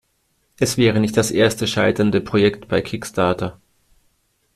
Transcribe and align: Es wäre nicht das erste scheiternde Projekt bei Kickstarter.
Es 0.57 0.77
wäre 0.77 0.99
nicht 0.99 1.15
das 1.15 1.29
erste 1.29 1.67
scheiternde 1.67 2.21
Projekt 2.21 2.67
bei 2.67 2.81
Kickstarter. 2.81 3.59